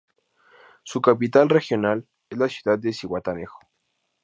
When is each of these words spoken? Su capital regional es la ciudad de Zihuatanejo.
Su 0.81 0.99
capital 0.99 1.47
regional 1.49 2.07
es 2.27 2.39
la 2.39 2.49
ciudad 2.49 2.79
de 2.79 2.91
Zihuatanejo. 2.91 3.59